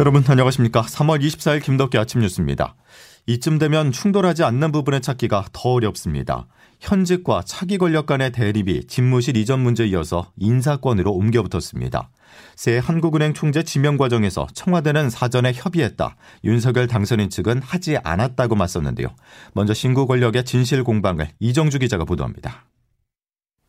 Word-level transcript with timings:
여러분 0.00 0.24
안녕하십니까? 0.26 0.80
3월 0.80 1.22
24일 1.22 1.62
김덕기 1.62 1.98
아침 1.98 2.22
뉴스입니다. 2.22 2.74
이쯤 3.26 3.58
되면 3.58 3.92
충돌하지 3.92 4.44
않는 4.44 4.72
부분을 4.72 5.02
찾기가 5.02 5.44
더 5.52 5.72
어렵습니다. 5.72 6.46
현직과 6.80 7.42
차기 7.44 7.76
권력 7.76 8.06
간의 8.06 8.32
대립이 8.32 8.86
집무실 8.86 9.36
이전 9.36 9.60
문제에 9.60 9.88
이어서 9.88 10.32
인사권으로 10.38 11.12
옮겨붙었습니다. 11.12 12.08
새 12.56 12.78
한국은행 12.78 13.34
총재 13.34 13.62
지명 13.62 13.98
과정에서 13.98 14.46
청와대는 14.54 15.10
사전에 15.10 15.52
협의했다. 15.54 16.16
윤석열 16.44 16.86
당선인 16.86 17.28
측은 17.28 17.60
하지 17.60 17.98
않았다고 18.02 18.54
맞섰는데요. 18.54 19.08
먼저 19.52 19.74
신구 19.74 20.06
권력의 20.06 20.46
진실 20.46 20.82
공방을 20.82 21.28
이정주 21.40 21.78
기자가 21.78 22.06
보도합니다. 22.06 22.69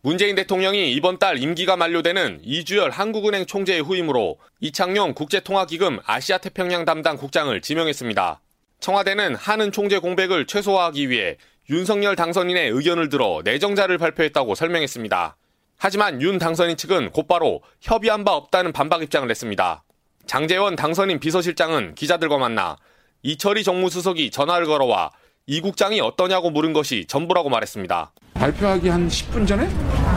문재인 0.03 0.33
대통령이 0.33 0.93
이번 0.93 1.19
달 1.19 1.37
임기가 1.37 1.77
만료되는 1.77 2.39
이주열 2.43 2.89
한국은행 2.89 3.45
총재의 3.45 3.81
후임으로 3.81 4.39
이창용 4.59 5.13
국제통화기금 5.13 5.99
아시아태평양 6.03 6.85
담당 6.85 7.17
국장을 7.17 7.61
지명했습니다. 7.61 8.41
청와대는 8.79 9.35
한은 9.35 9.71
총재 9.71 9.99
공백을 9.99 10.47
최소화하기 10.47 11.11
위해 11.11 11.37
윤석열 11.69 12.15
당선인의 12.15 12.71
의견을 12.71 13.09
들어 13.09 13.41
내정자를 13.45 13.99
발표했다고 13.99 14.55
설명했습니다. 14.55 15.37
하지만 15.77 16.19
윤 16.23 16.39
당선인 16.39 16.77
측은 16.77 17.11
곧바로 17.11 17.61
협의한 17.79 18.23
바 18.23 18.31
없다는 18.31 18.71
반박 18.71 19.03
입장을 19.03 19.27
냈습니다. 19.27 19.83
장재원 20.25 20.75
당선인 20.75 21.19
비서실장은 21.19 21.93
기자들과 21.93 22.39
만나 22.39 22.75
이철희 23.21 23.63
정무수석이 23.63 24.31
전화를 24.31 24.65
걸어와 24.65 25.11
이 25.51 25.59
국장이 25.59 25.99
어떠냐고 25.99 26.49
물은 26.49 26.71
것이 26.71 27.03
전부라고 27.09 27.49
말했습니다. 27.49 28.13
발표하기 28.35 28.87
한 28.87 29.09
10분 29.09 29.45
전에 29.45 29.67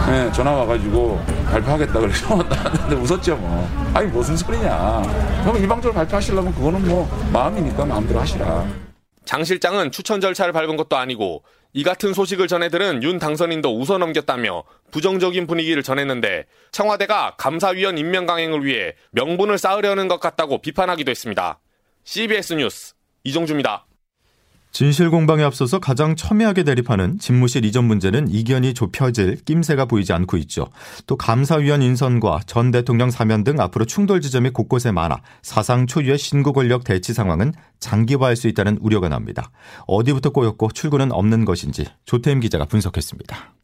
네, 0.07 0.33
전화 0.33 0.53
와가지고 0.53 1.21
발표하겠다 1.51 1.93
그래서 1.99 2.37
나한테 2.49 2.95
웃었죠 2.95 3.35
뭐. 3.35 3.69
아니 3.93 4.07
무슨 4.07 4.37
소리냐. 4.37 5.03
그럼 5.43 5.57
일방적으로 5.57 5.93
발표하시려면 5.93 6.55
그거는 6.55 6.87
뭐 6.87 7.09
마음이니까 7.33 7.85
마음대로 7.85 8.21
하시라. 8.21 8.65
장 9.25 9.43
실장은 9.43 9.91
추천 9.91 10.21
절차를 10.21 10.53
밟은 10.53 10.77
것도 10.77 10.97
아니고 10.97 11.43
이 11.73 11.83
같은 11.83 12.15
소식을 12.15 12.47
전해 12.47 12.69
들은 12.69 13.03
윤 13.03 13.19
당선인도 13.19 13.77
웃어 13.77 13.99
넘겼다며 13.99 14.63
부정적인 14.93 15.49
분위기를 15.49 15.83
전했는데 15.83 16.45
청와대가 16.71 17.35
감사위원 17.39 17.99
임명 17.99 18.27
강행을 18.27 18.65
위해 18.65 18.93
명분을 19.11 19.59
쌓으려는 19.59 20.07
것 20.07 20.21
같다고 20.21 20.59
비판하기도 20.59 21.11
했습니다. 21.11 21.59
CBS 22.05 22.53
뉴스 22.53 22.95
이종주입니다. 23.25 23.87
진실 24.75 25.09
공방에 25.09 25.45
앞서서 25.45 25.79
가장 25.79 26.17
첨예하게 26.17 26.65
대립하는 26.65 27.17
집무실 27.21 27.65
이전 27.65 27.85
문제는 27.85 28.27
이견이 28.29 28.75
좁혀질 28.75 29.45
낌새가 29.45 29.85
보이지 29.85 30.13
않고 30.13 30.37
있죠. 30.39 30.67
또 31.07 31.17
감사위원 31.17 31.81
인선과 31.81 32.41
전 32.47 32.73
대통령 32.73 33.09
사면 33.09 33.45
등 33.45 33.61
앞으로 33.61 33.85
충돌 33.85 34.21
지점이 34.21 34.51
곳곳에 34.51 34.91
많아 34.91 35.23
사상 35.43 35.87
초유의 35.87 36.19
신구 36.19 36.53
권력 36.53 36.83
대치 36.83 37.15
상황은 37.15 37.53
장기화할 37.79 38.35
수 38.35 38.49
있다는 38.49 38.79
우려가 38.81 39.09
나옵니다. 39.09 39.53
어디부터 39.87 40.31
꼬였고 40.31 40.73
출구는 40.73 41.13
없는 41.13 41.45
것인지 41.45 41.87
조태임 42.05 42.41
기자가 42.41 42.65
분석했습니다. 42.65 43.55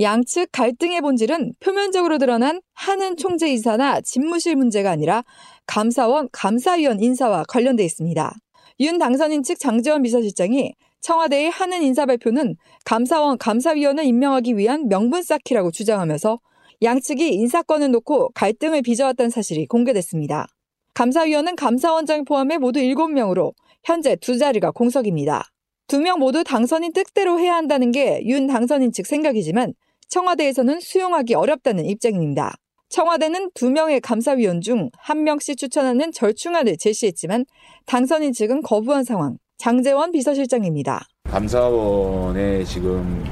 양측 0.00 0.48
갈등의 0.52 1.02
본질은 1.02 1.52
표면적으로 1.60 2.16
드러난 2.16 2.62
한은 2.72 3.18
총재 3.18 3.52
이사나 3.52 4.00
집무실 4.00 4.56
문제가 4.56 4.90
아니라 4.90 5.22
감사원, 5.66 6.30
감사위원 6.32 7.00
인사와 7.00 7.44
관련돼 7.46 7.84
있습니다. 7.84 8.34
윤 8.80 8.98
당선인 8.98 9.42
측 9.42 9.58
장재원 9.58 10.02
비서실장이 10.02 10.74
청와대의 11.00 11.50
하는 11.50 11.82
인사 11.82 12.06
발표는 12.06 12.56
감사원 12.84 13.38
감사위원을 13.38 14.04
임명하기 14.04 14.56
위한 14.56 14.88
명분 14.88 15.22
쌓기라고 15.22 15.70
주장하면서 15.70 16.40
양측이 16.82 17.28
인사권을 17.34 17.90
놓고 17.92 18.30
갈등을 18.34 18.82
빚어왔다는 18.82 19.30
사실이 19.30 19.66
공개됐습니다. 19.66 20.46
감사위원은 20.94 21.56
감사원장 21.56 22.24
포함해 22.24 22.58
모두 22.58 22.80
7명으로 22.80 23.52
현재 23.84 24.16
두 24.16 24.38
자리가 24.38 24.70
공석입니다. 24.72 25.44
두 25.86 26.00
명 26.00 26.18
모두 26.18 26.42
당선인 26.44 26.92
뜻대로 26.92 27.38
해야 27.38 27.54
한다는 27.56 27.92
게 27.92 28.22
윤 28.26 28.46
당선인 28.46 28.90
측 28.92 29.06
생각이지만 29.06 29.74
청와대에서는 30.08 30.80
수용하기 30.80 31.34
어렵다는 31.34 31.84
입장입니다. 31.86 32.54
청와대는 32.94 33.50
두 33.54 33.72
명의 33.72 34.00
감사위원 34.00 34.60
중 34.60 34.88
한 34.98 35.24
명씩 35.24 35.58
추천하는 35.58 36.12
절충안을 36.12 36.76
제시했지만 36.78 37.44
당선인 37.86 38.32
측은 38.32 38.62
거부한 38.62 39.02
상황. 39.02 39.36
장재원 39.58 40.12
비서실장입니다. 40.12 41.04
감사원에 41.24 42.62
지금 42.62 43.24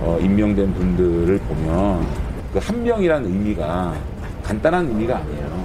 어, 0.00 0.16
임명된 0.20 0.72
분들을 0.72 1.36
보면 1.38 2.06
그 2.52 2.58
한 2.60 2.82
명이란 2.84 3.24
의미가 3.24 3.94
간단한 4.44 4.86
의미가 4.88 5.18
아니에요. 5.18 5.57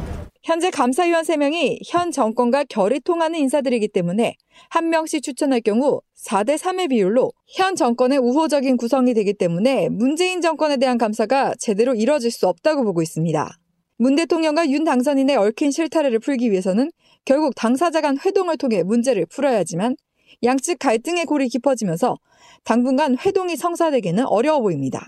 현재 0.44 0.70
감사위원 0.70 1.24
3명이 1.24 1.80
현 1.88 2.12
정권과 2.12 2.66
결이 2.66 3.00
통하는 3.00 3.40
인사들이기 3.40 3.88
때문에 3.88 4.36
한 4.70 4.90
명씩 4.90 5.24
추천할 5.24 5.62
경우 5.62 6.02
4대 6.22 6.58
3의 6.58 6.90
비율로 6.90 7.32
현 7.48 7.78
정권의 7.78 8.18
우호적인 8.18 8.76
구성이 8.76 9.14
되기 9.14 9.34
때문에 9.34 9.88
문재인 9.88 10.42
정권에 10.42 10.76
대한 10.76 10.98
감사가 10.98 11.54
제대로 11.60 11.96
이뤄질 11.96 12.30
수 12.30 12.50
없다고 12.50 12.84
보고 12.84 13.02
있습니다. 13.02 13.58
문 13.98 14.16
대통령과 14.18 14.70
윤 14.70 14.84
당선인의 14.84 15.38
얽힌 15.38 15.72
실타래를 15.72 16.20
풀기 16.20 16.52
위해서는 16.52 16.92
결국 17.24 17.56
당사자 17.56 18.02
간 18.02 18.18
회동을 18.18 18.58
통해 18.58 18.84
문제를 18.84 19.26
풀어야 19.28 19.60
하지만 19.60 19.96
양측 20.44 20.78
갈등의 20.78 21.24
골이 21.24 21.48
깊어지면서 21.48 22.18
당분간 22.66 23.16
회동이 23.18 23.56
성사되기는 23.56 24.26
어려워 24.26 24.60
보입니다. 24.60 25.06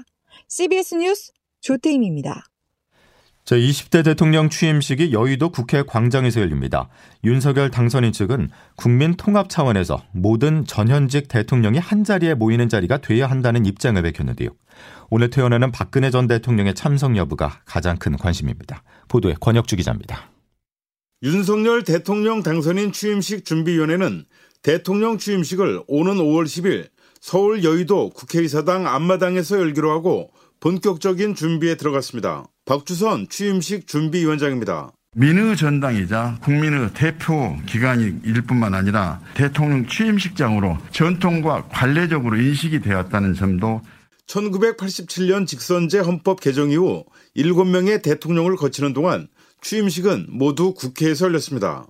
CBS 0.47 0.95
뉴스 0.95 1.33
조태임입니다. 1.59 2.45
제20대 3.45 4.03
대통령 4.03 4.49
취임식이 4.49 5.13
여의도 5.13 5.51
국회 5.51 5.83
광장에서 5.83 6.41
열립니다. 6.41 6.89
윤석열 7.23 7.69
당선인 7.69 8.11
측은 8.11 8.49
국민 8.75 9.13
통합 9.15 9.49
차원에서 9.49 10.03
모든 10.13 10.65
전현직 10.65 11.27
대통령이 11.27 11.77
한자리에 11.77 12.33
모이는 12.33 12.69
자리가 12.69 12.97
돼야 12.97 13.27
한다는 13.27 13.67
입장을 13.67 14.01
밝혔는데요. 14.01 14.49
오늘 15.11 15.29
퇴원하는 15.29 15.71
박근혜 15.71 16.09
전 16.09 16.25
대통령의 16.25 16.73
참석 16.73 17.15
여부가 17.17 17.61
가장 17.65 17.97
큰 17.97 18.17
관심입니다. 18.17 18.81
보도에 19.07 19.35
권혁주 19.39 19.75
기자입니다. 19.75 20.31
윤석열 21.21 21.83
대통령 21.83 22.41
당선인 22.41 22.91
취임식 22.91 23.45
준비위원회는 23.45 24.25
대통령 24.63 25.19
취임식을 25.19 25.83
오는 25.87 26.15
5월 26.15 26.45
10일 26.45 26.89
서울 27.21 27.63
여의도 27.63 28.09
국회의사당 28.09 28.87
앞마당에서 28.87 29.59
열기로 29.59 29.91
하고 29.91 30.31
본격적인 30.59 31.35
준비에 31.35 31.75
들어갔습니다. 31.75 32.45
박주선 32.65 33.29
취임식 33.29 33.85
준비위원장입니다. 33.85 34.91
민의 35.15 35.55
전당이자 35.55 36.39
국민의 36.41 36.93
대표 36.95 37.55
기관일 37.67 38.41
뿐만 38.47 38.73
아니라 38.73 39.21
대통령 39.35 39.87
취임식장으로 39.87 40.79
전통과 40.91 41.67
관례적으로 41.67 42.37
인식이 42.37 42.81
되었다는 42.81 43.35
점도 43.35 43.81
1987년 44.27 45.45
직선제 45.45 45.99
헌법 45.99 46.41
개정 46.41 46.71
이후 46.71 47.05
7명의 47.37 48.01
대통령을 48.01 48.55
거치는 48.55 48.93
동안 48.93 49.27
취임식은 49.61 50.27
모두 50.31 50.73
국회에서 50.73 51.27
열렸습니다. 51.27 51.85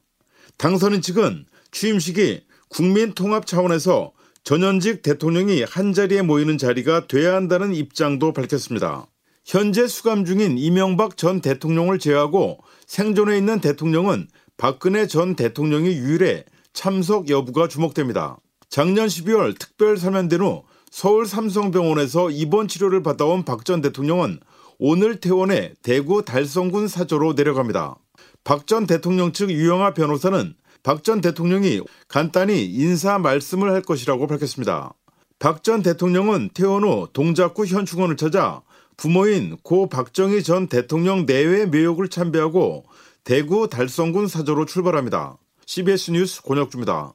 당선인 0.58 1.02
측은 1.02 1.46
취임식이 1.72 2.42
국민 2.68 3.14
통합 3.14 3.48
차원에서 3.48 4.12
전현직 4.44 5.02
대통령이 5.02 5.64
한자리에 5.64 6.22
모이는 6.22 6.58
자리가 6.58 7.08
돼야 7.08 7.34
한다는 7.34 7.74
입장도 7.74 8.34
밝혔습니다. 8.34 9.08
현재 9.46 9.88
수감 9.88 10.26
중인 10.26 10.58
이명박 10.58 11.18
전 11.18 11.40
대통령을 11.40 12.00
제외하고 12.00 12.58
생존해 12.88 13.38
있는 13.38 13.62
대통령은 13.62 14.28
박근혜 14.58 15.06
전 15.06 15.36
대통령이 15.36 15.90
유일해 15.90 16.46
참석 16.74 17.30
여부가 17.30 17.68
주목됩니다. 17.68 18.38
작년 18.70 19.06
12월 19.06 19.58
특별 19.58 19.98
사면된 19.98 20.42
후 20.42 20.64
서울 20.90 21.28
삼성병원에서 21.28 22.32
입원 22.32 22.68
치료를 22.68 23.04
받아온 23.04 23.46
박 23.46 23.66
전 23.66 23.82
대통령은 23.82 24.40
오늘 24.80 25.20
퇴원해 25.20 25.74
대구 25.84 26.26
달성군 26.26 26.88
사저로 26.88 27.34
내려갑니다. 27.34 27.98
박 28.44 28.66
전 28.66 28.88
대통령 28.88 29.32
측 29.32 29.52
유영아 29.52 29.94
변호사는 29.94 30.56
박 30.82 31.04
전 31.04 31.22
대통령이 31.22 31.82
간단히 32.08 32.66
인사 32.66 33.20
말씀을 33.20 33.72
할 33.72 33.84
것이라고 33.84 34.26
밝혔습니다. 34.26 34.94
박 35.38 35.62
전 35.62 35.84
대통령은 35.84 36.50
퇴원 36.56 36.84
후 36.84 37.08
동작구 37.14 37.68
현충원을 37.68 38.18
찾아 38.18 38.64
부모인 38.98 39.58
고 39.64 39.90
박정희 39.90 40.44
전 40.44 40.68
대통령 40.68 41.26
내외 41.26 41.66
묘역을 41.66 42.10
참배하고 42.10 42.86
대구 43.24 43.70
달성군 43.70 44.28
사저로 44.28 44.66
출발합니다. 44.66 45.38
CBS 45.66 46.12
뉴스 46.12 46.42
권혁주입니다. 46.44 47.14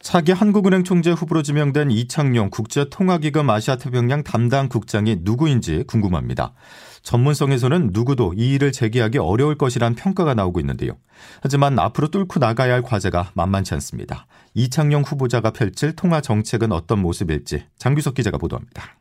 차기 0.00 0.32
한국은행 0.32 0.82
총재 0.82 1.12
후보로 1.12 1.42
지명된 1.42 1.92
이창용 1.92 2.50
국제통화기금 2.50 3.48
아시아태평양 3.48 4.24
담당 4.24 4.68
국장이 4.68 5.18
누구인지 5.20 5.84
궁금합니다. 5.86 6.54
전문성에서는 7.02 7.90
누구도 7.92 8.34
이 8.36 8.54
일을 8.54 8.72
제기하기 8.72 9.18
어려울 9.18 9.56
것이란 9.56 9.94
평가가 9.94 10.34
나오고 10.34 10.58
있는데요. 10.58 10.98
하지만 11.40 11.78
앞으로 11.78 12.08
뚫고 12.08 12.40
나가야 12.40 12.74
할 12.74 12.82
과제가 12.82 13.30
만만치 13.34 13.74
않습니다. 13.74 14.26
이창용 14.54 15.02
후보자가 15.02 15.52
펼칠 15.52 15.94
통화 15.94 16.20
정책은 16.20 16.72
어떤 16.72 17.00
모습일지 17.00 17.64
장규석 17.78 18.14
기자가 18.14 18.38
보도합니다. 18.38 18.96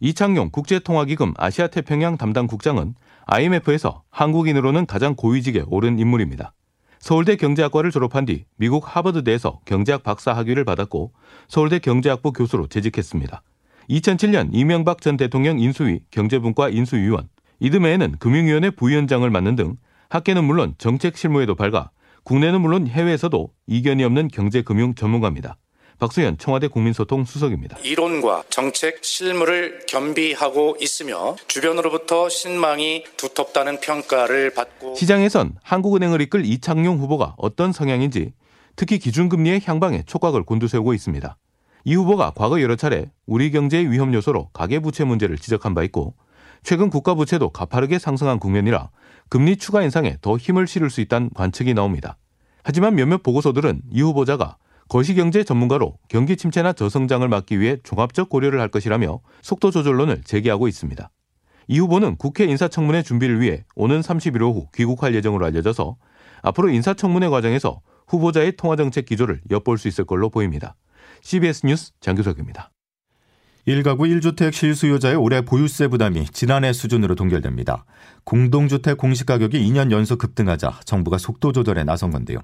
이창용 0.00 0.50
국제통화기금 0.50 1.34
아시아태평양 1.36 2.16
담당 2.16 2.46
국장은 2.46 2.94
IMF에서 3.26 4.02
한국인으로는 4.10 4.86
가장 4.86 5.14
고위직에 5.14 5.64
오른 5.68 5.98
인물입니다. 5.98 6.52
서울대 6.98 7.36
경제학과를 7.36 7.90
졸업한 7.90 8.24
뒤 8.24 8.44
미국 8.56 8.84
하버드대에서 8.96 9.60
경제학 9.64 10.02
박사 10.02 10.32
학위를 10.32 10.64
받았고 10.64 11.12
서울대 11.48 11.78
경제학부 11.78 12.32
교수로 12.32 12.66
재직했습니다. 12.66 13.42
2007년 13.90 14.48
이명박 14.52 15.00
전 15.00 15.16
대통령 15.16 15.60
인수위 15.60 16.00
경제분과 16.10 16.70
인수위원, 16.70 17.28
이듬해에는 17.60 18.16
금융위원회 18.18 18.70
부위원장을 18.70 19.28
맡는 19.28 19.56
등 19.56 19.76
학계는 20.08 20.44
물론 20.44 20.74
정책 20.78 21.16
실무에도 21.16 21.54
밝아 21.54 21.90
국내는 22.24 22.60
물론 22.60 22.86
해외에서도 22.86 23.50
이견이 23.66 24.02
없는 24.04 24.28
경제금융 24.28 24.94
전문가입니다. 24.94 25.56
박수현 25.98 26.38
청와대 26.38 26.68
국민소통 26.68 27.24
수석입니다. 27.24 27.78
이론과 27.78 28.44
정책 28.50 29.04
실무를 29.04 29.80
겸비하고 29.88 30.76
있으며 30.80 31.36
주변으로부터 31.46 32.28
신망이 32.28 33.04
두텁다는 33.16 33.80
평가를 33.80 34.54
받고 34.54 34.96
시장에선 34.96 35.56
한국은행을 35.62 36.20
이끌 36.20 36.44
이창용 36.44 36.98
후보가 36.98 37.34
어떤 37.38 37.72
성향인지 37.72 38.32
특히 38.76 38.98
기준금리의 38.98 39.62
향방에 39.64 40.02
촉각을 40.04 40.42
곤두세우고 40.42 40.94
있습니다. 40.94 41.36
이 41.84 41.94
후보가 41.94 42.32
과거 42.34 42.60
여러 42.60 42.76
차례 42.76 43.10
우리 43.26 43.50
경제의 43.50 43.90
위험 43.90 44.14
요소로 44.14 44.48
가계부채 44.52 45.04
문제를 45.04 45.38
지적한 45.38 45.74
바 45.74 45.82
있고 45.84 46.14
최근 46.62 46.88
국가부채도 46.88 47.50
가파르게 47.50 47.98
상승한 47.98 48.38
국면이라 48.38 48.88
금리 49.28 49.56
추가 49.56 49.82
인상에 49.82 50.16
더 50.22 50.36
힘을 50.36 50.66
실을 50.66 50.90
수 50.90 51.00
있다는 51.02 51.30
관측이 51.34 51.74
나옵니다. 51.74 52.16
하지만 52.62 52.94
몇몇 52.94 53.22
보고서들은 53.22 53.82
이 53.92 54.00
후보자가 54.00 54.56
거시경제 54.94 55.42
전문가로 55.42 55.98
경기 56.06 56.36
침체나 56.36 56.72
저성장을 56.72 57.26
막기 57.26 57.58
위해 57.58 57.78
종합적 57.82 58.28
고려를 58.28 58.60
할 58.60 58.68
것이라며 58.68 59.18
속도 59.42 59.72
조절론을 59.72 60.22
제기하고 60.22 60.68
있습니다. 60.68 61.10
이 61.66 61.78
후보는 61.80 62.14
국회 62.14 62.44
인사청문회 62.44 63.02
준비를 63.02 63.40
위해 63.40 63.64
오는 63.74 64.00
30일 64.00 64.42
오후 64.42 64.68
귀국할 64.72 65.16
예정으로 65.16 65.46
알려져서 65.46 65.96
앞으로 66.42 66.68
인사청문회 66.68 67.28
과정에서 67.28 67.80
후보자의 68.06 68.54
통화정책 68.54 69.06
기조를 69.06 69.40
엿볼 69.50 69.78
수 69.78 69.88
있을 69.88 70.04
걸로 70.04 70.30
보입니다. 70.30 70.76
CBS 71.22 71.66
뉴스 71.66 71.90
장규석입니다. 71.98 72.70
1가구 73.66 74.00
1주택 74.00 74.52
실수요자의 74.52 75.16
올해 75.16 75.40
보유세 75.40 75.88
부담이 75.88 76.26
지난해 76.32 76.74
수준으로 76.74 77.14
동결됩니다. 77.14 77.86
공동주택 78.24 78.98
공시가격이 78.98 79.58
2년 79.58 79.90
연속 79.90 80.18
급등하자 80.18 80.80
정부가 80.84 81.16
속도 81.16 81.52
조절에 81.52 81.82
나선 81.84 82.10
건데요. 82.10 82.40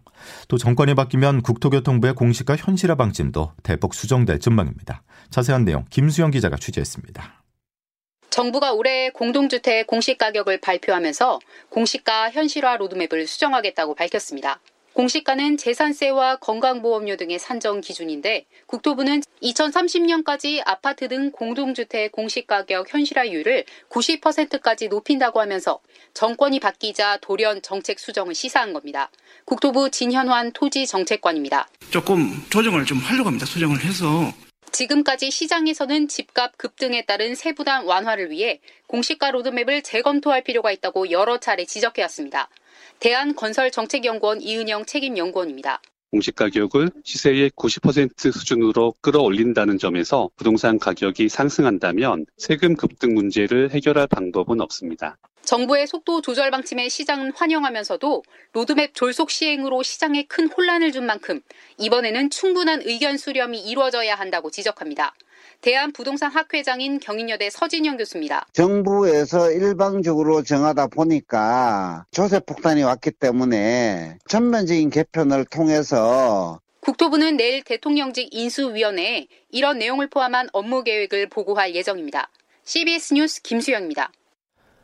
또 0.48 0.56
정권이 0.56 0.94
바뀌면 0.94 1.42
국토교통부의 1.42 2.14
공시가 2.14 2.56
현실화 2.56 2.94
방침도 2.94 3.52
대폭 3.62 3.94
수정될 3.94 4.40
전망입니다. 4.40 5.02
자세한 5.28 5.66
내용 5.66 5.84
김수영 5.90 6.30
기자가 6.30 6.56
취재했습니다. 6.56 7.42
정부가 8.30 8.72
올해 8.72 9.10
공동주택 9.10 9.86
공시가격을 9.88 10.60
발표하면서 10.60 11.40
공시가 11.68 12.30
현실화 12.30 12.76
로드맵을 12.78 13.26
수정하겠다고 13.26 13.94
밝혔습니다. 13.94 14.60
공시가는 14.92 15.56
재산세와 15.56 16.36
건강보험료 16.36 17.16
등의 17.16 17.38
산정 17.38 17.80
기준인데 17.80 18.46
국토부는 18.66 19.22
2030년까지 19.42 20.62
아파트 20.66 21.08
등 21.08 21.30
공동주택 21.30 22.12
공시가격 22.12 22.92
현실화율을 22.92 23.64
90%까지 23.88 24.88
높인다고 24.88 25.40
하면서 25.40 25.80
정권이 26.12 26.60
바뀌자 26.60 27.18
돌연 27.18 27.62
정책 27.62 28.00
수정을 28.00 28.34
시사한 28.34 28.72
겁니다. 28.72 29.10
국토부 29.44 29.90
진현환 29.90 30.52
토지정책관입니다. 30.52 31.68
조금 31.90 32.30
조정을 32.50 32.84
좀 32.84 32.98
하려고 32.98 33.28
합니다. 33.28 33.46
수정을 33.46 33.80
해서 33.84 34.32
지금까지 34.72 35.30
시장에서는 35.30 36.08
집값 36.08 36.56
급등에 36.56 37.04
따른 37.04 37.34
세부담 37.34 37.86
완화를 37.86 38.30
위해 38.30 38.60
공시가 38.86 39.30
로드맵을 39.30 39.82
재검토할 39.82 40.42
필요가 40.42 40.70
있다고 40.70 41.10
여러 41.10 41.38
차례 41.38 41.64
지적해왔습니다. 41.64 42.48
대한건설정책연구원 43.00 44.42
이은영 44.42 44.84
책임연구원입니다. 44.84 45.80
공시가격을 46.12 46.90
시세의 47.04 47.50
90% 47.50 48.32
수준으로 48.32 48.94
끌어올린다는 49.00 49.78
점에서 49.78 50.28
부동산 50.36 50.78
가격이 50.78 51.28
상승한다면 51.28 52.26
세금 52.36 52.76
급등 52.76 53.14
문제를 53.14 53.70
해결할 53.70 54.06
방법은 54.06 54.60
없습니다. 54.60 55.16
정부의 55.42 55.86
속도 55.86 56.20
조절 56.20 56.50
방침에 56.50 56.88
시장은 56.88 57.32
환영하면서도 57.34 58.22
로드맵 58.52 58.94
졸속 58.94 59.30
시행으로 59.30 59.82
시장에 59.82 60.24
큰 60.24 60.48
혼란을 60.48 60.92
준 60.92 61.06
만큼 61.06 61.40
이번에는 61.78 62.30
충분한 62.30 62.82
의견 62.84 63.16
수렴이 63.16 63.60
이루어져야 63.60 64.14
한다고 64.14 64.50
지적합니다. 64.50 65.14
대한부동산학회장인 65.60 67.00
경인여대 67.00 67.50
서진영 67.50 67.96
교수입니다. 67.96 68.46
정부에서 68.52 69.50
일방적으로 69.50 70.42
정하다 70.42 70.88
보니까 70.88 72.06
조세 72.10 72.40
폭탄이 72.40 72.82
왔기 72.82 73.12
때문에 73.12 74.18
전면적인 74.28 74.90
개편을 74.90 75.44
통해서 75.46 76.60
국토부는 76.80 77.36
내일 77.36 77.62
대통령직 77.62 78.28
인수위원회에 78.32 79.28
이런 79.50 79.78
내용을 79.78 80.08
포함한 80.08 80.48
업무 80.52 80.82
계획을 80.82 81.28
보고할 81.28 81.74
예정입니다. 81.74 82.30
CBS 82.64 83.14
뉴스 83.14 83.42
김수영입니다. 83.42 84.10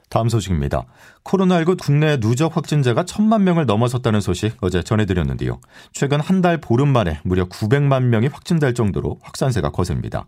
다음 0.08 0.28
소식입니다. 0.28 0.87
코로나19 1.26 1.78
국내 1.78 2.19
누적 2.19 2.56
확진자가 2.56 3.05
천만 3.05 3.43
명을 3.44 3.67
넘어섰다는 3.67 4.20
소식 4.20 4.56
어제 4.61 4.82
전해드렸는데요. 4.82 5.61
최근 5.93 6.20
한 6.20 6.37
달 6.37 6.61
보름 6.61 6.90
만에 6.90 7.19
무려 7.25 7.46
900만 7.46 8.05
명이 8.05 8.26
확진될 8.26 8.75
정도로 8.75 9.19
확산세가 9.23 9.70
거셉니다. 9.70 10.26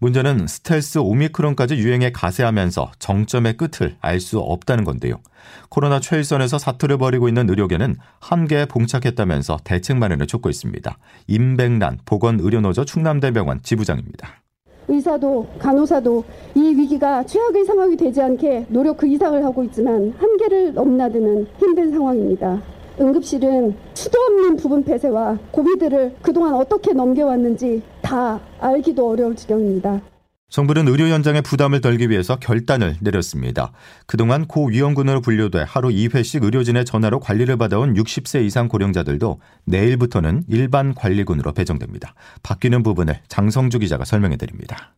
문제는 0.00 0.46
스텔스 0.46 0.98
오미크론까지 0.98 1.76
유행에 1.76 2.12
가세하면서 2.12 2.92
정점의 2.98 3.56
끝을 3.56 3.96
알 4.00 4.20
수 4.20 4.38
없다는 4.38 4.84
건데요. 4.84 5.20
코로나 5.68 5.98
최일선에서 6.00 6.58
사투를 6.58 6.98
벌이고 6.98 7.28
있는 7.28 7.48
의료계는 7.48 7.96
한계에 8.20 8.66
봉착했다면서 8.66 9.58
대책 9.64 9.96
마련을 9.98 10.26
촉구 10.26 10.50
있습니다. 10.50 10.98
임백란 11.26 12.00
보건의료노조 12.04 12.84
충남대병원 12.84 13.60
지부장입니다. 13.62 14.45
의사도 14.88 15.46
간호사도 15.58 16.24
이 16.54 16.60
위기가 16.60 17.24
최악의 17.24 17.64
상황이 17.64 17.96
되지 17.96 18.22
않게 18.22 18.66
노력 18.68 18.96
그 18.96 19.06
이상을 19.06 19.44
하고 19.44 19.64
있지만 19.64 20.12
한계를 20.16 20.74
넘나드는 20.74 21.46
힘든 21.58 21.90
상황입니다. 21.90 22.62
응급실은 23.00 23.74
수도 23.94 24.18
없는 24.18 24.56
부분 24.56 24.82
폐쇄와 24.82 25.38
고비들을 25.50 26.16
그동안 26.22 26.54
어떻게 26.54 26.92
넘겨왔는지 26.92 27.82
다 28.00 28.40
알기도 28.58 29.10
어려울 29.10 29.36
지경입니다. 29.36 30.00
정부는 30.48 30.86
의료 30.86 31.08
현장의 31.08 31.42
부담을 31.42 31.80
덜기 31.80 32.08
위해서 32.08 32.36
결단을 32.36 32.96
내렸습니다. 33.00 33.72
그동안 34.06 34.46
고위험군으로 34.46 35.20
분류돼 35.20 35.64
하루 35.66 35.88
2회씩 35.88 36.44
의료진의 36.44 36.84
전화로 36.84 37.18
관리를 37.18 37.56
받아온 37.56 37.94
60세 37.94 38.44
이상 38.44 38.68
고령자들도 38.68 39.40
내일부터는 39.64 40.44
일반 40.48 40.94
관리군으로 40.94 41.52
배정됩니다. 41.52 42.14
바뀌는 42.44 42.84
부분을 42.84 43.20
장성주 43.28 43.80
기자가 43.80 44.04
설명해 44.04 44.36
드립니다. 44.36 44.94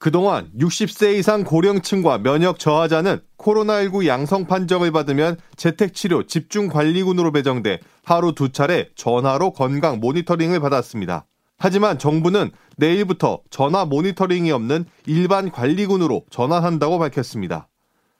그동안 0.00 0.50
60세 0.58 1.14
이상 1.14 1.44
고령층과 1.44 2.18
면역 2.18 2.58
저하자는 2.58 3.20
코로나19 3.38 4.06
양성 4.06 4.46
판정을 4.46 4.90
받으면 4.90 5.38
재택치료 5.56 6.26
집중관리군으로 6.26 7.32
배정돼 7.32 7.78
하루 8.04 8.34
두 8.34 8.50
차례 8.50 8.90
전화로 8.96 9.52
건강 9.52 10.00
모니터링을 10.00 10.60
받았습니다. 10.60 11.26
하지만 11.58 11.98
정부는 11.98 12.50
내일부터 12.76 13.40
전화 13.50 13.84
모니터링이 13.84 14.50
없는 14.50 14.84
일반 15.06 15.50
관리군으로 15.50 16.24
전환한다고 16.30 16.98
밝혔습니다. 16.98 17.68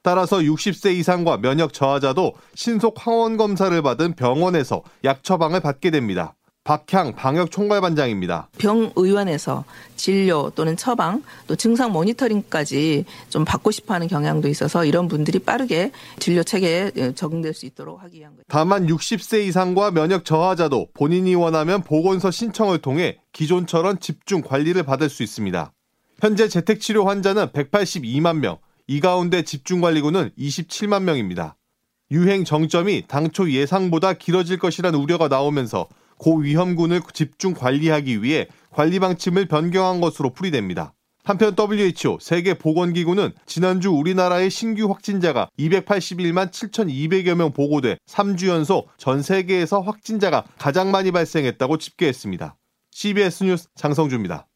따라서 0.03 0.39
60세 0.39 0.95
이상과 0.95 1.39
면역 1.39 1.73
저하자도 1.73 2.35
신속 2.55 3.07
항원 3.07 3.37
검사를 3.37 3.81
받은 3.81 4.15
병원에서 4.15 4.83
약 5.05 5.25
처방을 5.25 5.61
받게 5.61 5.91
됩니다. 5.91 6.35
박향 6.65 7.15
방역 7.15 7.51
총괄반장입니다. 7.51 8.49
병의원에서 8.57 9.65
진료 9.97 10.51
또는 10.55 10.79
처방 10.79 11.23
또 11.47 11.57
증상 11.57 11.93
모니터링까지 11.93 13.05
좀 13.29 13.45
받고 13.45 13.71
싶어하는 13.71 14.09
경향도 14.09 14.49
있어서 14.49 14.87
이런 14.87 15.07
분들이 15.07 15.39
빠르게 15.39 15.93
진료 16.19 16.43
체계에 16.43 17.13
적응될 17.15 17.53
수 17.53 17.67
있도록 17.67 18.03
하기 18.03 18.19
위한 18.19 18.33
거죠. 18.33 18.45
다만 18.49 18.87
60세 18.87 19.47
이상과 19.47 19.91
면역 19.91 20.25
저하자도 20.25 20.89
본인이 20.95 21.35
원하면 21.35 21.83
보건소 21.83 22.31
신청을 22.31 22.79
통해 22.79 23.19
기존처럼 23.33 23.99
집중 23.99 24.41
관리를 24.41 24.85
받을 24.85 25.11
수 25.11 25.23
있습니다. 25.23 25.71
현재 26.21 26.49
재택치료 26.49 27.07
환자는 27.07 27.49
182만 27.49 28.39
명, 28.39 28.57
이 28.87 29.01
가운데 29.01 29.43
집중관리군은 29.43 30.31
27만 30.39 31.03
명입니다. 31.03 31.57
유행 32.11 32.45
정점이 32.45 33.05
당초 33.07 33.51
예상보다 33.51 34.15
길어질 34.15 34.59
것이라는 34.59 34.99
우려가 34.99 35.29
나오면서 35.29 35.89
고위험군을 36.19 37.03
집중 37.13 37.55
관리하기 37.55 38.23
위해 38.23 38.49
관리 38.71 38.99
방침을 38.99 39.47
변경한 39.47 40.01
것으로 40.01 40.31
풀이됩니다. 40.31 40.95
한편 41.25 41.57
WHO 41.59 42.19
세계보건기구는 42.21 43.33
지난주 43.47 43.91
우리나라의 43.91 44.51
신규 44.51 44.91
확진자가 44.91 45.49
281만 45.59 46.51
7,200여 46.51 47.35
명 47.35 47.53
보고돼 47.53 47.97
3주 48.07 48.49
연속 48.49 48.91
전 48.99 49.23
세계에서 49.23 49.81
확진자가 49.81 50.45
가장 50.59 50.91
많이 50.91 51.13
발생했다고 51.13 51.79
집계했습니다. 51.79 52.57
CBS 52.91 53.45
뉴스 53.45 53.69
장성주입니다. 53.75 54.47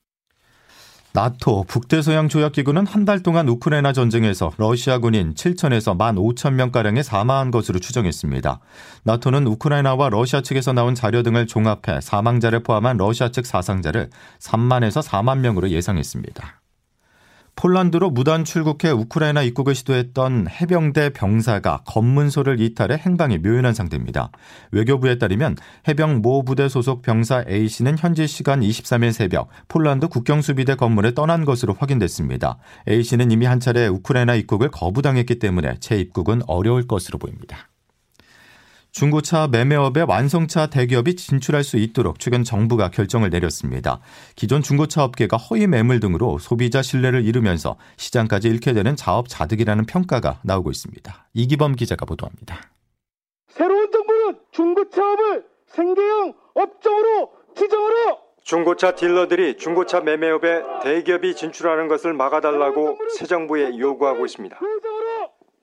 나토 1.14 1.64
북대서양 1.64 2.28
조약기구는 2.28 2.86
한 2.86 3.04
달 3.08 3.22
동안 3.22 3.48
우크라이나 3.48 3.92
전쟁에서 3.94 4.52
러시아 4.58 4.98
군인 4.98 5.32
7천에서 5.32 5.96
1만 5.96 6.16
5천 6.16 6.52
명가량이 6.52 7.02
사망한 7.02 7.50
것으로 7.50 7.78
추정했습니다. 7.78 8.60
나토는 9.04 9.46
우크라이나와 9.46 10.10
러시아 10.10 10.42
측에서 10.42 10.74
나온 10.74 10.94
자료 10.94 11.22
등을 11.22 11.46
종합해 11.46 12.02
사망자를 12.02 12.62
포함한 12.62 12.98
러시아 12.98 13.30
측 13.30 13.46
사상자를 13.46 14.10
3만에서 14.40 15.02
4만 15.02 15.38
명으로 15.38 15.70
예상했습니다. 15.70 16.60
폴란드로 17.58 18.10
무단 18.10 18.44
출국해 18.44 18.90
우크라이나 18.90 19.42
입국을 19.42 19.74
시도했던 19.74 20.46
해병대 20.48 21.10
병사가 21.10 21.82
검문소를 21.86 22.60
이탈해 22.60 22.98
행방이 22.98 23.38
묘연한 23.38 23.74
상태입니다. 23.74 24.30
외교부에 24.70 25.18
따르면 25.18 25.56
해병 25.88 26.22
모 26.22 26.44
부대 26.44 26.68
소속 26.68 27.02
병사 27.02 27.44
A씨는 27.48 27.98
현지 27.98 28.28
시간 28.28 28.60
23일 28.60 29.10
새벽 29.10 29.48
폴란드 29.66 30.06
국경수비대 30.06 30.76
건물에 30.76 31.14
떠난 31.14 31.44
것으로 31.44 31.74
확인됐습니다. 31.76 32.58
A씨는 32.88 33.32
이미 33.32 33.44
한 33.44 33.58
차례 33.58 33.88
우크라이나 33.88 34.36
입국을 34.36 34.70
거부당했기 34.70 35.40
때문에 35.40 35.80
재입국은 35.80 36.42
어려울 36.46 36.86
것으로 36.86 37.18
보입니다. 37.18 37.67
중고차 38.98 39.46
매매업에 39.46 40.00
완성차 40.08 40.66
대기업이 40.70 41.14
진출할 41.14 41.62
수 41.62 41.76
있도록 41.76 42.18
최근 42.18 42.42
정부가 42.42 42.90
결정을 42.90 43.30
내렸습니다. 43.30 44.00
기존 44.34 44.60
중고차 44.60 45.04
업계가 45.04 45.36
허위 45.36 45.68
매물 45.68 46.00
등으로 46.00 46.40
소비자 46.40 46.82
신뢰를 46.82 47.24
잃으면서 47.24 47.76
시장까지 47.96 48.48
잃게 48.48 48.72
되는 48.72 48.96
자업 48.96 49.28
자득이라는 49.28 49.86
평가가 49.86 50.40
나오고 50.42 50.72
있습니다. 50.72 51.28
이기범 51.32 51.76
기자가 51.76 52.06
보도합니다. 52.06 52.60
새로운 53.46 53.88
정부는 53.92 54.40
중고차업을 54.50 55.44
생계형 55.68 56.34
업종으로 56.54 57.30
지정하라! 57.54 58.16
중고차 58.42 58.96
딜러들이 58.96 59.58
중고차 59.58 60.00
매매업에 60.00 60.62
대기업이 60.82 61.36
진출하는 61.36 61.86
것을 61.86 62.14
막아달라고 62.14 62.98
새 63.16 63.26
정부에 63.26 63.78
요구하고 63.78 64.26
있습니다. 64.26 64.58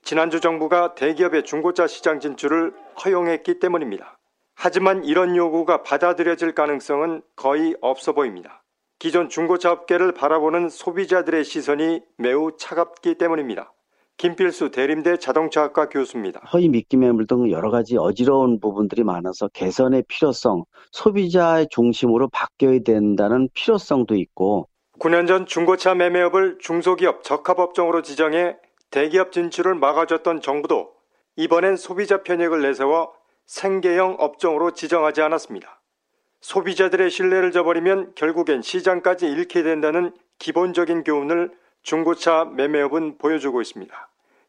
지난주 0.06 0.38
정부가 0.38 0.94
대기업의 0.94 1.42
중고차 1.42 1.88
시장 1.88 2.20
진출을 2.20 2.72
허용했기 3.04 3.58
때문입니다. 3.58 4.20
하지만 4.54 5.04
이런 5.04 5.34
요구가 5.34 5.82
받아들여질 5.82 6.54
가능성은 6.54 7.22
거의 7.34 7.74
없어 7.80 8.12
보입니다. 8.12 8.62
기존 9.00 9.28
중고차 9.28 9.72
업계를 9.72 10.12
바라보는 10.12 10.68
소비자들의 10.68 11.42
시선이 11.42 12.02
매우 12.18 12.52
차갑기 12.56 13.16
때문입니다. 13.16 13.72
김필수 14.16 14.70
대림대 14.70 15.16
자동차학과 15.16 15.88
교수입니다. 15.88 16.38
허위 16.52 16.68
미끼 16.68 16.96
매물 16.96 17.26
등 17.26 17.50
여러 17.50 17.72
가지 17.72 17.96
어지러운 17.96 18.60
부분들이 18.60 19.02
많아서 19.02 19.48
개선의 19.48 20.04
필요성, 20.06 20.66
소비자의 20.92 21.66
중심으로 21.68 22.28
바뀌어야 22.28 22.78
된다는 22.84 23.48
필요성도 23.54 24.14
있고 24.14 24.68
9년 25.00 25.26
전 25.26 25.46
중고차 25.46 25.96
매매업을 25.96 26.58
중소기업 26.60 27.24
적합업종으로 27.24 28.02
지정해 28.02 28.56
대기업 28.90 29.32
진출을 29.32 29.74
막아줬던 29.74 30.40
정부도 30.40 30.92
이번엔 31.36 31.76
소비자 31.76 32.22
편익을 32.22 32.62
내세워 32.62 33.12
생계형 33.46 34.16
업종으로 34.18 34.72
지정하지 34.72 35.22
않았습니다. 35.22 35.80
소비자들의 36.40 37.10
신뢰를 37.10 37.52
저버리면 37.52 38.12
결국엔 38.14 38.62
시장까지 38.62 39.26
잃게 39.26 39.62
된다는 39.62 40.12
기본적인 40.38 41.04
교훈을 41.04 41.52
중고차 41.82 42.44
매매업은 42.44 43.18
보여주고 43.18 43.60
있습니다. 43.60 43.94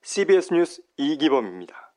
CBS 0.01 0.53
뉴스 0.53 0.81
이기범입니다. 0.97 1.87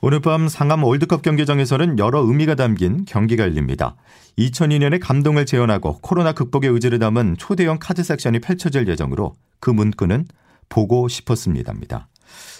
오늘 0.00 0.20
밤 0.20 0.48
상암 0.48 0.84
월드컵 0.84 1.22
경기장에서는 1.22 1.98
여러 1.98 2.20
의미가 2.20 2.56
담긴 2.56 3.06
경기가 3.06 3.44
열립니다. 3.44 3.96
2002년의 4.38 5.00
감동을 5.00 5.46
재현하고 5.46 5.98
코로나 6.02 6.32
극복의 6.32 6.70
의지를 6.70 6.98
담은 6.98 7.36
초대형 7.38 7.78
카드 7.80 8.02
섹션이 8.02 8.40
펼쳐질 8.40 8.86
예정으로 8.86 9.34
그 9.60 9.70
문구는 9.70 10.26
보고 10.68 11.08
싶었습니다입니다. 11.08 12.08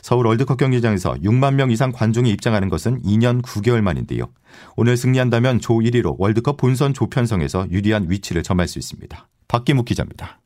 서울 0.02 0.26
월드컵 0.26 0.58
경기장에서 0.58 1.14
6만 1.14 1.54
명 1.54 1.70
이상 1.70 1.92
관중이 1.92 2.30
입장하는 2.30 2.68
것은 2.68 3.02
2년 3.02 3.42
9개월 3.42 3.80
만인데요. 3.80 4.30
오늘 4.76 4.96
승리한다면 4.96 5.60
조 5.60 5.74
1위로 5.74 6.16
월드컵 6.18 6.56
본선 6.56 6.94
조편성에서 6.94 7.70
유리한 7.70 8.10
위치를 8.10 8.42
점할 8.42 8.68
수 8.68 8.78
있습니다. 8.78 9.28
박기묵 9.48 9.86
기자입니다. 9.86 10.40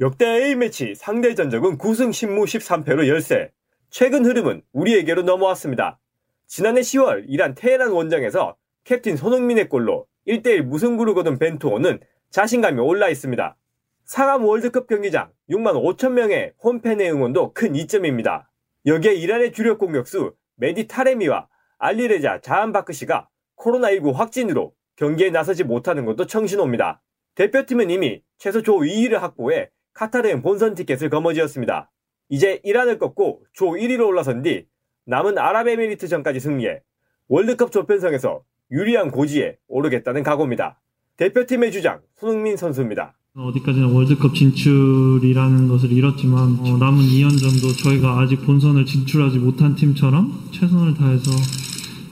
역대 0.00 0.26
A매치 0.26 0.94
상대 0.96 1.34
전적은 1.34 1.78
9승 1.78 2.10
10무 2.10 2.44
13패로 2.44 3.06
열세. 3.06 3.50
최근 3.90 4.24
흐름은 4.24 4.62
우리에게로 4.72 5.22
넘어왔습니다. 5.22 6.00
지난해 6.48 6.80
10월 6.80 7.24
이란 7.28 7.54
테헤란 7.54 7.92
원정에서 7.92 8.56
캡틴 8.82 9.16
손흥민의 9.16 9.68
골로 9.68 10.06
1대1 10.26 10.62
무승부를 10.62 11.14
거둔 11.14 11.38
벤투호는 11.38 12.00
자신감이 12.30 12.80
올라 12.80 13.08
있습니다. 13.08 13.56
상암 14.04 14.44
월드컵 14.44 14.86
경기장 14.86 15.32
6만 15.48 15.72
5천 15.82 16.12
명의 16.12 16.52
홈팬의 16.62 17.10
응원도 17.10 17.54
큰 17.54 17.74
이점입니다. 17.74 18.50
여기에 18.84 19.14
이란의 19.14 19.52
주력 19.52 19.78
공격수 19.78 20.34
메디 20.56 20.86
타레미와 20.86 21.48
알리레자 21.78 22.40
자한바크시가 22.42 23.28
코로나19 23.56 24.12
확진으로 24.12 24.74
경기에 24.96 25.30
나서지 25.30 25.64
못하는 25.64 26.04
것도 26.04 26.26
청신호입니다. 26.26 27.00
대표팀은 27.34 27.88
이미 27.88 28.22
최소 28.36 28.62
조 28.62 28.76
2위를 28.76 29.14
확보해 29.14 29.70
카타르행 29.94 30.42
본선 30.42 30.74
티켓을 30.74 31.08
거머쥐었습니다. 31.08 31.90
이제 32.28 32.60
이란을 32.62 32.98
꺾고 32.98 33.44
조 33.52 33.70
1위로 33.70 34.06
올라선 34.06 34.42
뒤 34.42 34.66
남은 35.06 35.38
아랍에미리트전까지 35.38 36.40
승리해 36.40 36.82
월드컵 37.28 37.72
조편성에서 37.72 38.44
유리한 38.70 39.10
고지에 39.10 39.56
오르겠다는 39.66 40.22
각오입니다. 40.22 40.78
대표팀의 41.16 41.72
주장 41.72 42.02
손흥민 42.16 42.58
선수입니다. 42.58 43.16
어디까지나 43.36 43.88
월드컵 43.88 44.32
진출이라는 44.34 45.66
것을 45.66 45.90
이뤘지만 45.90 46.56
어, 46.60 46.78
남은 46.78 47.00
2연전도 47.00 47.82
저희가 47.82 48.20
아직 48.20 48.36
본선을 48.46 48.86
진출하지 48.86 49.38
못한 49.38 49.74
팀처럼 49.74 50.50
최선을 50.52 50.94
다해서 50.94 51.32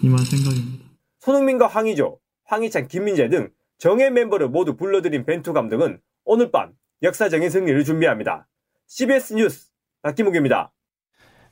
임할 0.02 0.19
생각입니다. 0.26 0.85
손흥민과 1.21 1.69
황희조, 1.69 2.19
황희찬, 2.47 2.88
김민재 2.88 3.29
등 3.29 3.50
정예 3.79 4.11
멤버를 4.11 4.49
모두 4.49 4.76
불러들인 4.76 5.25
벤투 5.25 5.52
감독은 5.52 6.00
오늘 6.25 6.50
밤 6.50 6.73
역사적인 7.05 7.50
승리를 7.50 7.85
준비합니다. 7.85 8.49
CBS 8.88 9.35
뉴스 9.35 9.67
박기묵입니다. 10.02 10.73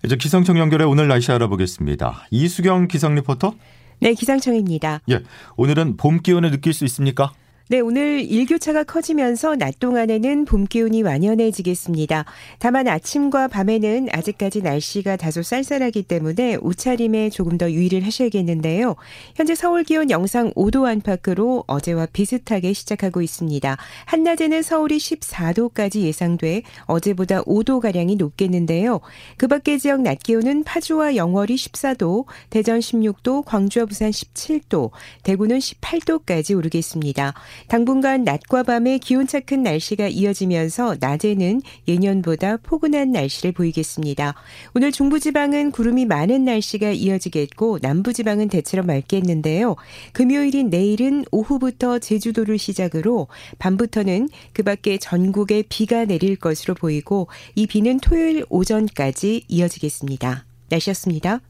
이제 0.05 0.17
기상청 0.17 0.59
연결해 0.59 0.85
오늘 0.85 1.07
날씨 1.07 1.31
알아보겠습니다. 1.31 2.27
이수경 2.33 2.89
기상 2.89 3.15
리포터. 3.15 3.55
네, 4.01 4.15
기상청입니다. 4.15 5.03
예, 5.11 5.23
오늘은 5.57 5.97
봄 5.97 6.21
기온을 6.21 6.51
느낄 6.51 6.73
수 6.73 6.85
있습니까? 6.87 7.33
네, 7.71 7.79
오늘 7.79 8.29
일교차가 8.29 8.83
커지면서 8.83 9.55
낮 9.55 9.79
동안에는 9.79 10.45
봄 10.45 10.67
기온이 10.67 11.03
완연해지겠습니다. 11.03 12.25
다만 12.59 12.89
아침과 12.89 13.47
밤에는 13.47 14.09
아직까지 14.11 14.63
날씨가 14.63 15.15
다소 15.15 15.45
쌀쌀하기 15.45 16.03
때문에 16.03 16.57
옷차림에 16.57 17.31
조금 17.31 17.59
더 17.59 17.71
유의를 17.71 18.05
하셔야겠는데요. 18.05 18.97
현재 19.37 19.55
서울 19.55 19.85
기온 19.85 20.11
영상 20.11 20.53
5도 20.55 20.87
안팎으로 20.87 21.63
어제와 21.69 22.07
비슷하게 22.13 22.73
시작하고 22.73 23.23
있습니다. 23.23 23.77
한낮에는 24.07 24.63
서울이 24.63 24.99
14도까지 24.99 26.01
예상돼 26.01 26.63
어제보다 26.87 27.43
5도 27.43 27.79
가량이 27.79 28.17
높겠는데요. 28.17 28.99
그 29.37 29.47
밖의 29.47 29.79
지역 29.79 30.01
낮 30.01 30.19
기온은 30.19 30.65
파주와 30.65 31.15
영월이 31.15 31.55
14도, 31.55 32.25
대전 32.51 32.81
16도, 32.81 33.45
광주와 33.45 33.87
부산 33.87 34.11
17도, 34.11 34.91
대구는 35.23 35.61
18도까지 35.61 36.59
오르겠습니다. 36.59 37.35
당분간 37.69 38.25
낮과 38.25 38.63
밤에 38.63 38.99
기온차 38.99 39.41
큰 39.41 39.63
날씨가 39.63 40.09
이어지면서 40.09 40.97
낮에는 41.01 41.63
예년보다 41.89 42.59
포근한 42.59 43.13
날씨를 43.13 43.53
보이겠습니다. 43.53 44.35
오늘 44.75 44.93
중부지방은 44.93 45.71
구름이 45.73 46.07
많은 46.07 46.45
날씨가 46.45 46.91
이어지겠고 46.91 47.79
남부지방은 47.83 48.49
대체로 48.49 48.83
맑겠는데요. 48.83 49.77
금요일인 50.13 50.71
내일은 50.71 51.25
오후부터 51.31 51.99
제주도를 51.99 52.59
시작으로 52.59 53.29
밤부터는 53.59 54.29
그 54.53 54.63
밖에 54.63 54.99
전국에 54.99 55.65
비가 55.69 56.05
내릴 56.05 56.37
것으로 56.37 56.75
보이고 56.75 57.29
이 57.55 57.67
비는 57.67 58.01
토요일 58.01 58.45
오전까지 58.49 59.45
이어지겠습니다. 59.49 60.45
날씨였습니다. 60.71 61.50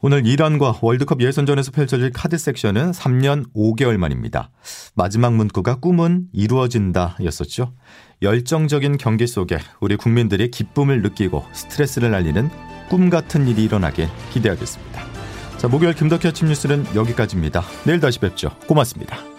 오늘 0.00 0.26
이란과 0.26 0.78
월드컵 0.82 1.22
예선전에서 1.22 1.70
펼쳐질 1.70 2.12
카드 2.12 2.36
섹션은 2.36 2.92
3년 2.92 3.50
5개월 3.54 3.96
만입니다. 3.96 4.50
마지막 4.94 5.34
문구가 5.34 5.76
꿈은 5.76 6.26
이루어진다 6.32 7.16
였었죠. 7.24 7.72
열정적인 8.22 8.98
경기 8.98 9.26
속에 9.26 9.58
우리 9.80 9.96
국민들이 9.96 10.50
기쁨을 10.50 11.02
느끼고 11.02 11.44
스트레스를 11.52 12.10
날리는 12.10 12.50
꿈 12.88 13.10
같은 13.10 13.48
일이 13.48 13.64
일어나길 13.64 14.08
기대하겠습니다. 14.32 15.02
자, 15.56 15.68
목요일 15.68 15.94
김덕희 15.94 16.28
아침 16.28 16.48
뉴스는 16.48 16.94
여기까지입니다. 16.94 17.62
내일 17.84 17.98
다시 18.00 18.18
뵙죠. 18.18 18.50
고맙습니다. 18.66 19.35